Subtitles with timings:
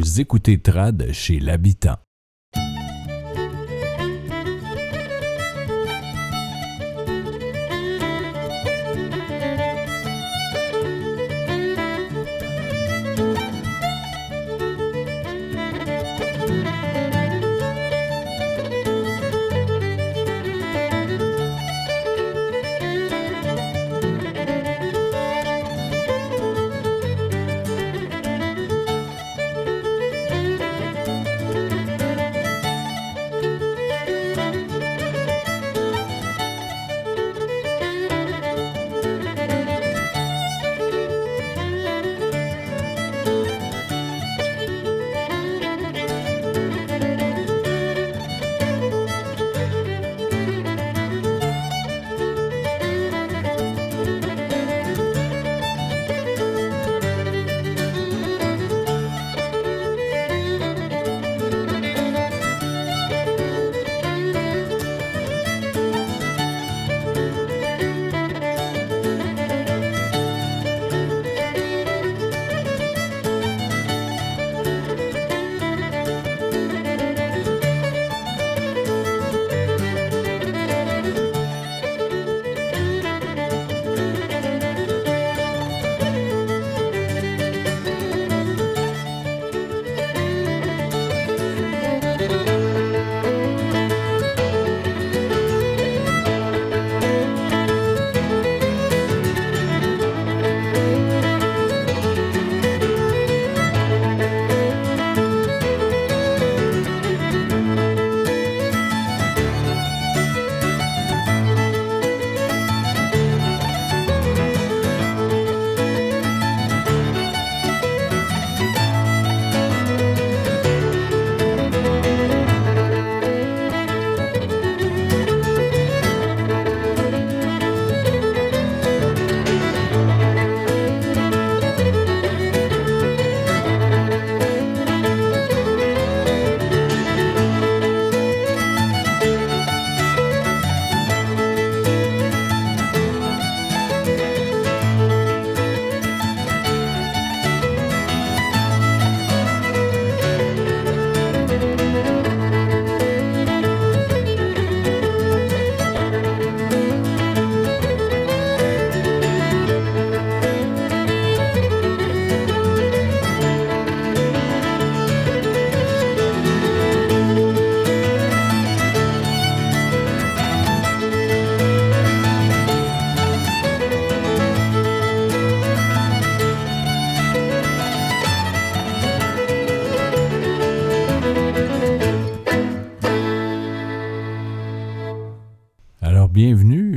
[0.00, 1.98] Vous écoutez Trad chez l'habitant.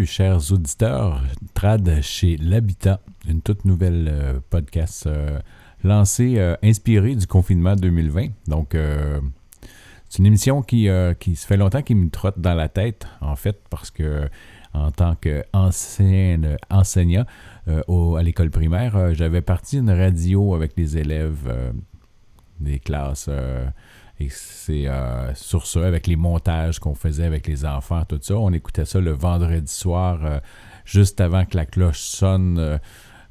[0.06, 1.22] Chers auditeurs,
[1.54, 5.40] Trad chez l'Habitat, une toute nouvelle euh, podcast euh,
[5.84, 8.28] lancée, euh, inspirée du confinement 2020.
[8.48, 8.76] Donc,
[10.10, 10.88] c'est une émission qui,
[11.20, 14.30] qui se fait longtemps qui me trotte dans la tête, en fait, parce que
[14.74, 16.56] en tant qu'enseignant
[17.68, 21.74] à l'école primaire, j'avais parti une radio avec les élèves
[22.60, 23.30] des classes
[24.24, 28.36] et c'est euh, sur ça, avec les montages qu'on faisait avec les enfants, tout ça.
[28.36, 30.40] On écoutait ça le vendredi soir, euh,
[30.86, 32.80] juste avant que la cloche sonne,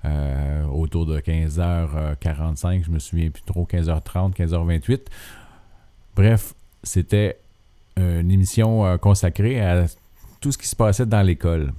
[0.04, 2.84] euh, autour de 15h45.
[2.84, 5.00] Je me souviens plus trop, 15h30, 15h28.
[6.16, 7.38] Bref, c'était
[7.96, 9.86] une émission consacrée à
[10.40, 11.72] tout ce qui se passait dans l'école.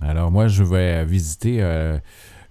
[0.00, 1.60] Alors moi, je vais visiter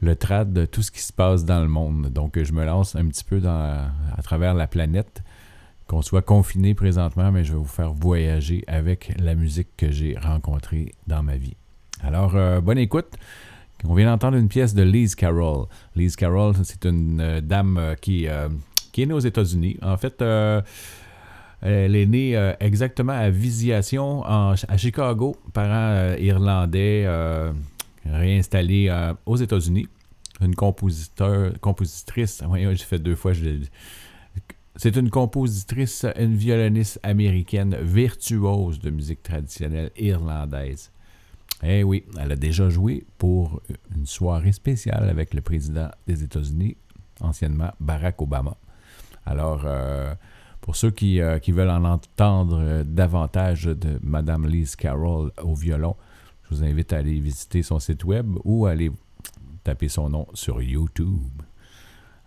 [0.01, 2.07] le trad de tout ce qui se passe dans le monde.
[2.09, 5.23] Donc, je me lance un petit peu dans, à travers la planète
[5.87, 10.17] qu'on soit confiné présentement, mais je vais vous faire voyager avec la musique que j'ai
[10.17, 11.55] rencontrée dans ma vie.
[12.03, 13.07] Alors, euh, bonne écoute.
[13.85, 15.67] On vient d'entendre une pièce de Liz Carroll.
[15.95, 19.77] Liz Carroll, c'est une euh, dame euh, qui, est née aux États-Unis.
[19.81, 20.21] En fait,
[21.61, 27.07] elle est née exactement à Visitation, à Chicago, parents irlandais
[28.05, 28.91] réinstallés
[29.27, 29.87] aux États-Unis.
[30.41, 33.43] Une compositeur, compositrice, oui, j'ai fait deux fois, je
[34.77, 40.91] c'est une compositrice, une violoniste américaine virtuose de musique traditionnelle irlandaise.
[41.63, 43.61] Eh oui, elle a déjà joué pour
[43.95, 46.77] une soirée spéciale avec le président des États-Unis,
[47.19, 48.55] anciennement Barack Obama.
[49.25, 50.13] Alors, euh,
[50.61, 55.95] pour ceux qui, euh, qui, veulent en entendre davantage de Madame Liz Carroll au violon,
[56.43, 58.91] je vous invite à aller visiter son site web ou à aller
[59.63, 61.41] taper son nom sur YouTube.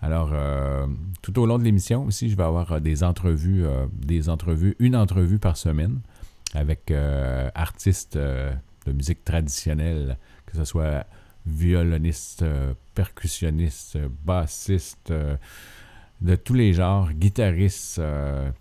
[0.03, 0.87] Alors, euh,
[1.21, 4.75] tout au long de l'émission aussi, je vais avoir euh, des entrevues, euh, des entrevues,
[4.79, 6.01] une entrevue par semaine
[6.55, 6.93] avec
[7.55, 11.07] artistes de musique traditionnelle, que ce soit
[11.47, 12.45] violoniste,
[12.97, 15.13] percussionniste, bassiste,
[16.21, 18.03] de tous les genres, guitariste,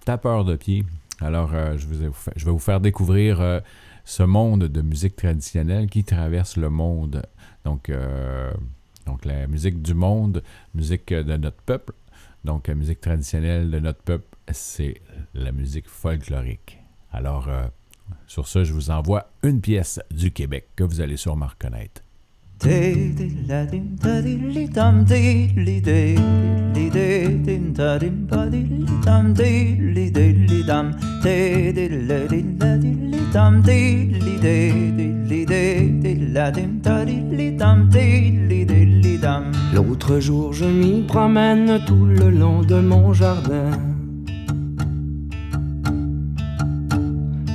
[0.05, 0.85] tapeur de pied.
[1.19, 1.87] Alors, je,
[2.35, 3.63] je, vais vous faire découvrir
[4.05, 7.23] ce monde de musique traditionnelle qui traverse le monde.
[7.65, 7.89] Donc,
[9.09, 10.43] donc la musique du monde,
[10.75, 11.93] musique de notre peuple.
[12.45, 15.01] Donc la musique traditionnelle de notre peuple, c'est
[15.33, 16.77] la musique folklorique.
[17.11, 17.65] Alors, euh,
[18.27, 22.03] sur ce, je vous envoie une pièce du Québec que vous allez sûrement reconnaître.
[39.73, 43.71] L'autre jour, je m'y promène tout le long de mon jardin.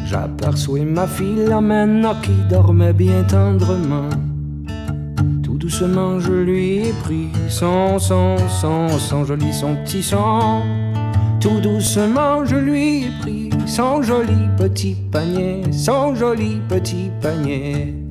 [0.05, 4.11] J'aperçois ma fille Philomène qui dormait bien tendrement.
[5.43, 10.61] Tout doucement, je lui ai pris son, son, son, son joli, son petit son.
[11.41, 18.04] Tout doucement, je lui ai pris son joli petit panier, son joli petit panier.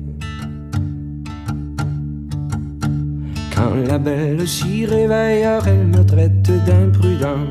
[3.54, 7.46] Quand la belle s'y réveille, elle me traite d'imprudent.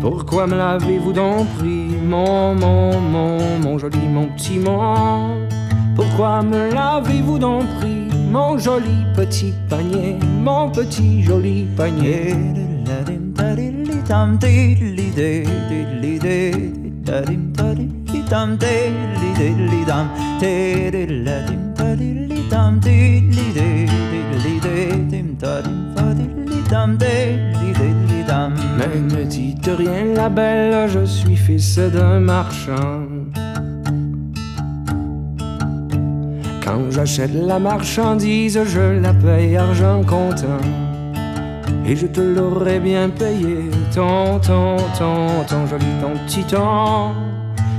[0.00, 5.48] Pourquoi me l'avez-vous donc pris, mon, mon, mon, mon joli, mon petit mon
[5.94, 12.34] Pourquoi me l'avez-vous donc pris, mon joli petit panier, mon petit joli panier?
[28.78, 33.06] Mais ne dites rien, la belle, je suis fils d'un marchand.
[36.64, 40.60] Quand j'achète la marchandise, je la paye argent comptant.
[41.86, 47.12] Et je te l'aurais bien payé, ton, ton, ton, ton joli, ton petit ton.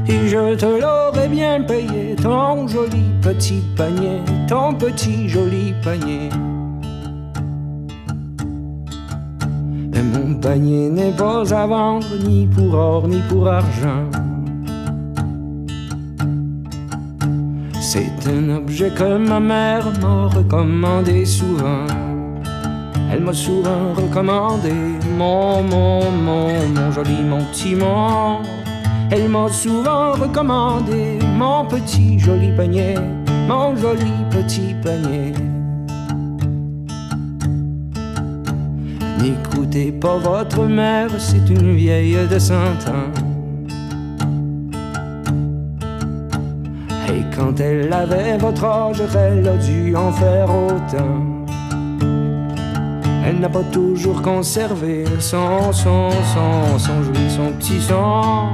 [0.08, 6.30] Et je te l'aurais bien payé, ton joli petit panier, ton petit joli panier.
[10.28, 14.10] Mon panier n'est pas à vendre ni pour or ni pour argent.
[17.80, 21.86] C'est un objet que ma mère m'a recommandé souvent.
[23.12, 24.74] Elle m'a souvent recommandé
[25.18, 28.42] mon, mon, mon, mon joli, mon petit mon.
[29.12, 32.96] Elle m'a souvent recommandé mon petit joli panier,
[33.48, 35.34] mon joli petit panier.
[39.20, 42.54] N'écoutez pas votre mère, c'est une vieille de cent
[42.88, 43.12] ans.
[47.10, 51.38] Et quand elle avait votre âge, elle a dû en faire autant.
[53.26, 58.50] Elle n'a pas toujours conservé son, son, son, son joli, son petit son.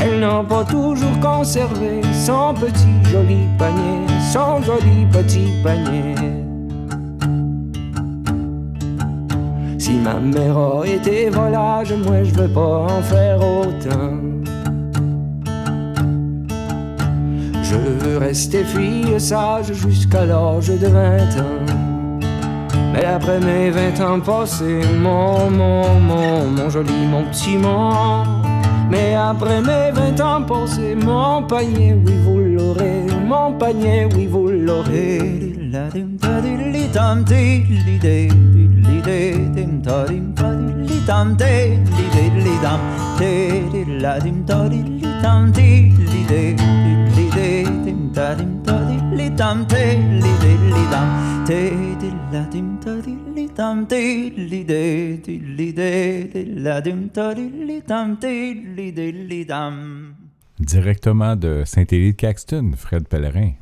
[0.00, 6.41] Elle n'a pas toujours conservé son petit joli panier, son joli petit panier.
[9.92, 14.16] Si ma mère a été volage, moi je veux pas en faire autant.
[17.62, 22.20] Je veux rester fille sage jusqu'à l'âge de 20 ans.
[22.94, 28.24] Mais après mes 20 ans passés, mon, mon, mon, mon joli, mon petit mon.
[28.90, 33.04] Mais après mes 20 ans passés, mon panier, oui, vous l'aurez.
[33.26, 35.52] Mon panier, oui, vous l'aurez
[60.60, 63.52] Directement de Saint-Élie de Caxton, Fred Pellerin,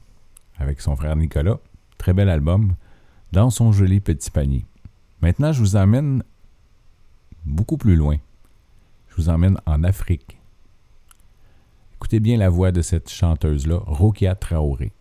[0.58, 1.60] avec son frère Nicolas.
[1.96, 2.74] Très bel album,
[3.32, 4.66] dans son joli petit panier.
[5.22, 6.22] Maintenant, je vous emmène
[7.44, 8.16] beaucoup plus loin.
[9.08, 10.38] Je vous emmène en Afrique.
[11.96, 14.92] Écoutez bien la voix de cette chanteuse-là, Rokia Traoré.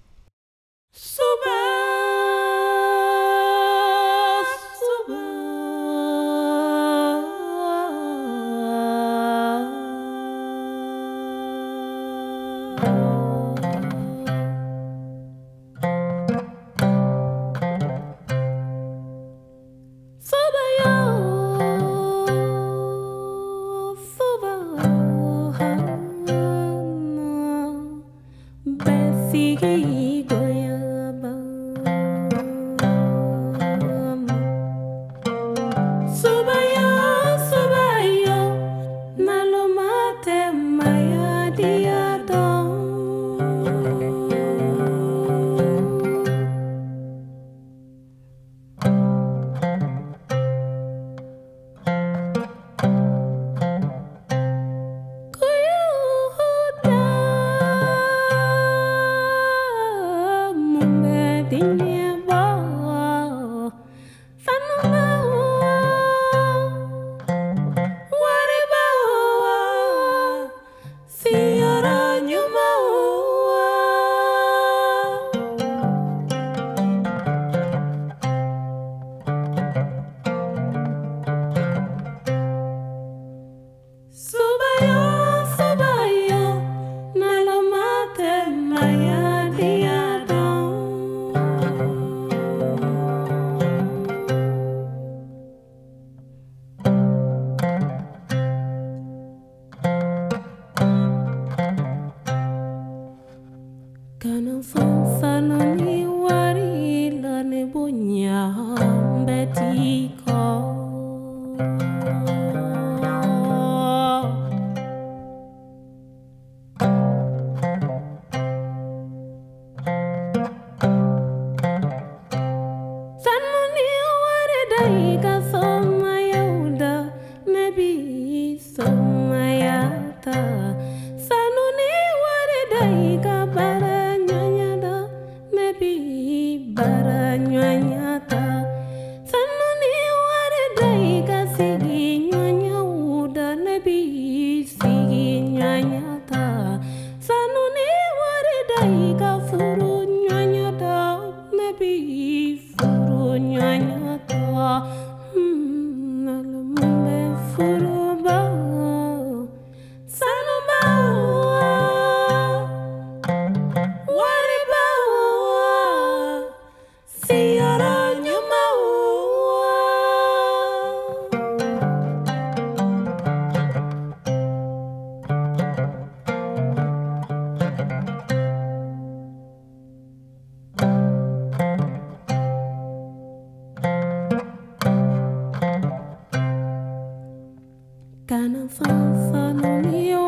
[188.39, 190.18] and I fall for lonely.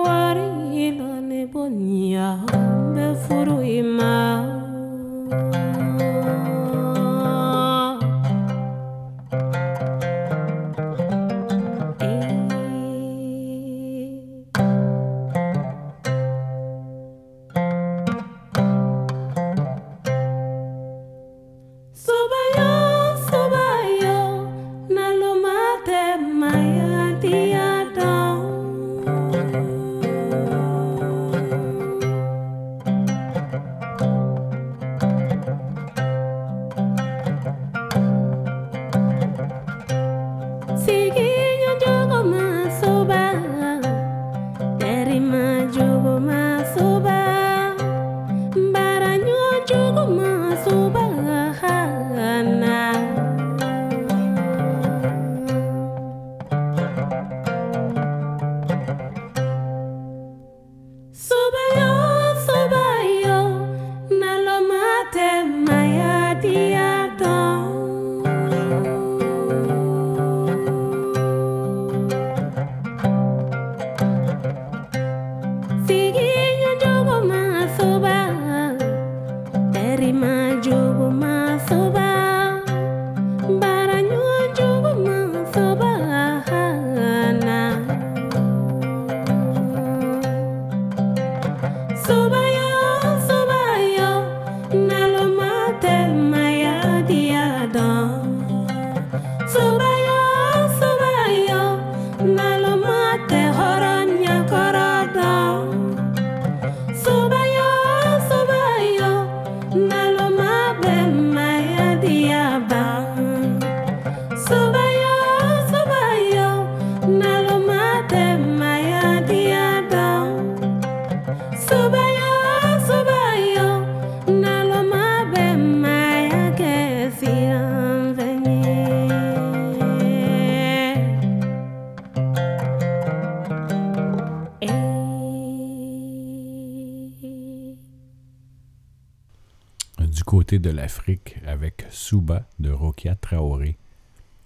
[140.59, 143.77] De l'Afrique avec Souba de Rokia Traoré.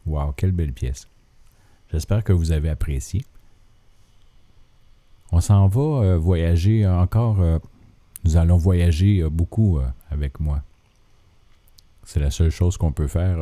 [0.05, 1.07] Wow, quelle belle pièce.
[1.91, 3.25] J'espère que vous avez apprécié.
[5.31, 7.41] On s'en va euh, voyager encore.
[7.41, 7.59] Euh,
[8.23, 10.61] nous allons voyager euh, beaucoup avec moi.
[12.03, 13.37] C'est la seule chose qu'on peut faire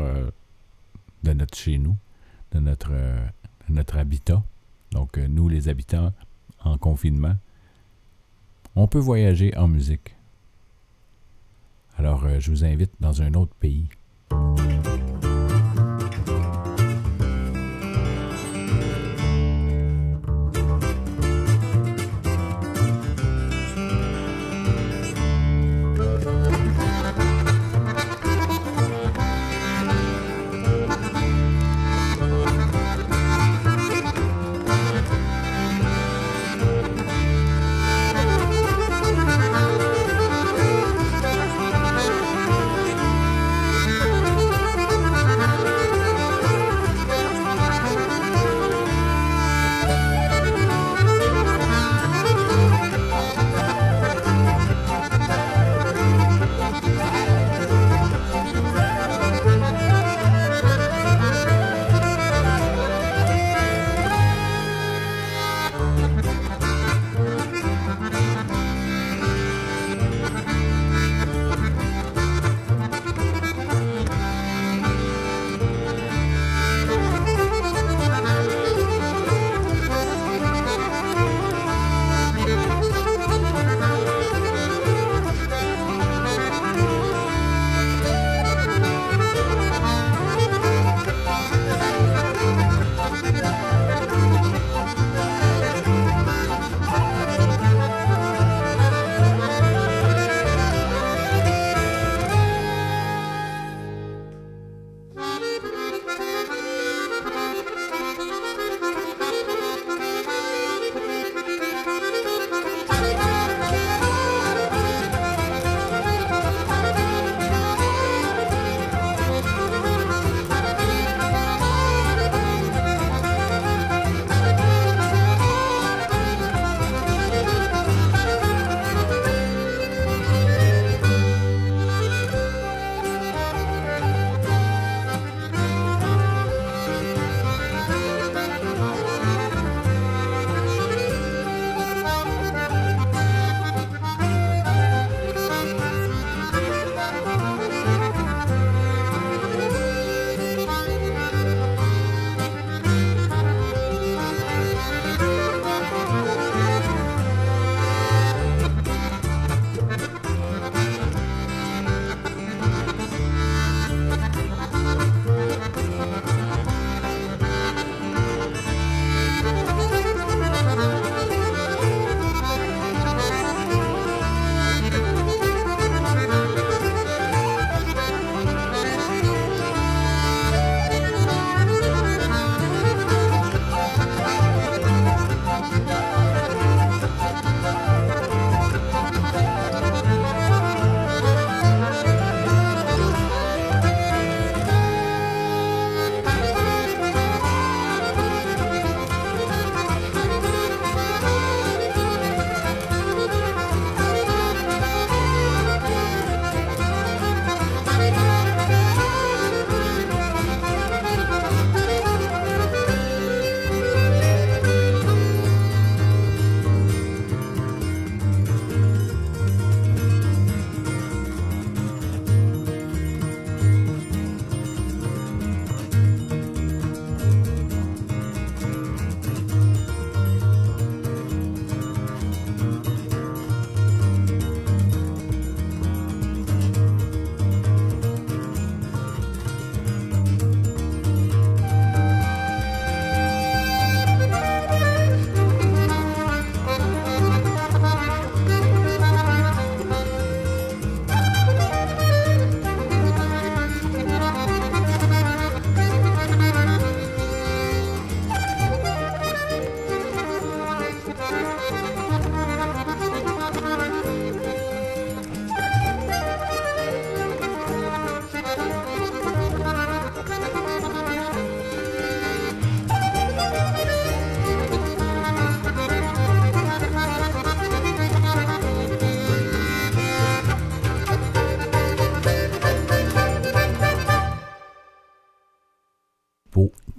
[1.24, 1.98] de notre chez nous,
[2.54, 4.42] de notre, de notre habitat.
[4.92, 6.14] Donc, nous, les habitants
[6.64, 7.36] en confinement,
[8.76, 10.16] on peut voyager en musique.
[12.04, 13.88] Alors, euh, je vous invite dans un autre pays.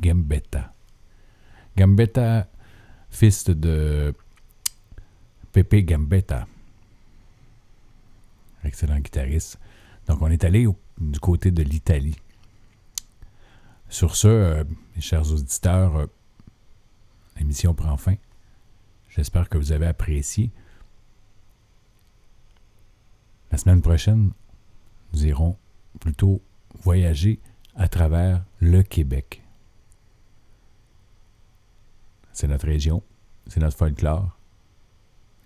[0.00, 0.72] Gambetta,
[3.10, 4.14] fils de
[5.52, 6.46] Pepe Gambetta.
[8.64, 9.58] Excellent guitariste.
[10.06, 10.66] Donc, on est allé
[10.98, 12.16] du côté de l'Italie.
[13.88, 14.64] Sur ce, euh,
[14.96, 16.06] mes chers auditeurs, euh,
[17.38, 18.16] l'émission prend fin.
[19.08, 20.50] J'espère que vous avez apprécié.
[23.52, 24.32] La semaine prochaine,
[25.12, 25.56] nous irons
[26.00, 26.42] plutôt
[26.82, 27.38] voyager
[27.76, 29.43] à travers le Québec.
[32.34, 33.02] C'est notre région,
[33.46, 34.36] c'est notre folklore.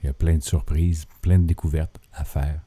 [0.03, 2.61] Il y a plein de surprises, plein de découvertes à faire.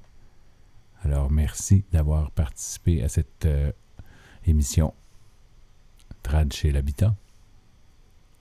[1.03, 3.71] Alors merci d'avoir participé à cette euh,
[4.45, 4.93] émission
[6.21, 7.15] Trad chez l'habitant.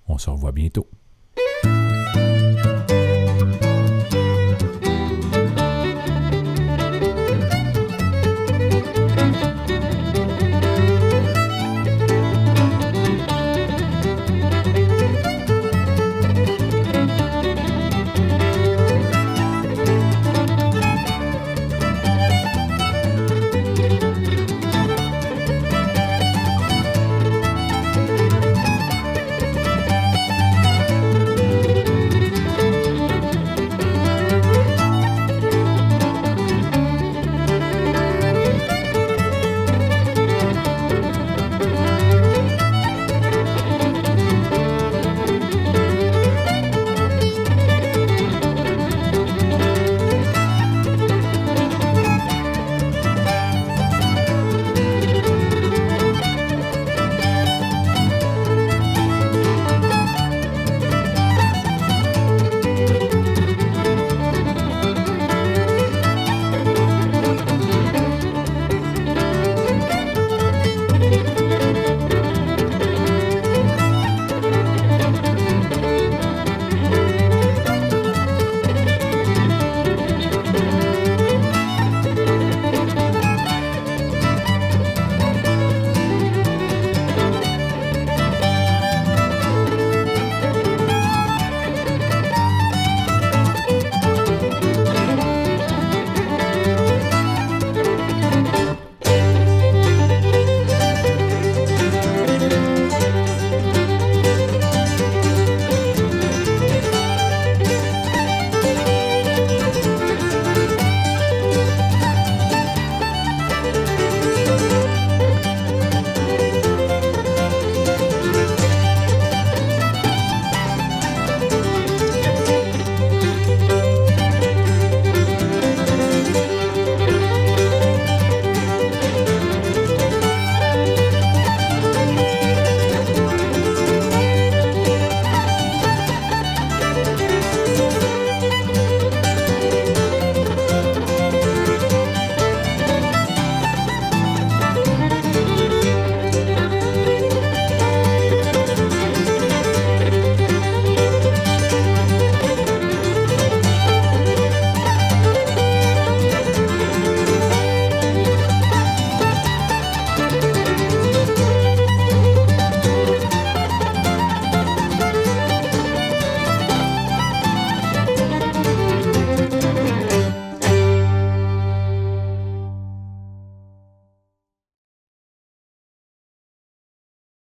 [0.07, 0.87] On se revoit bientôt.